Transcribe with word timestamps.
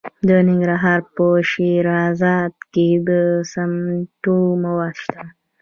د 0.27 0.29
ننګرهار 0.47 0.99
په 1.15 1.25
شیرزاد 1.51 2.53
کې 2.73 2.87
د 3.07 3.09
سمنټو 3.51 4.37
مواد 4.63 4.95
شته. 5.03 5.23